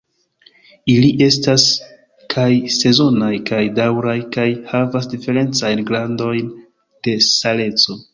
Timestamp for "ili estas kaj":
0.91-2.45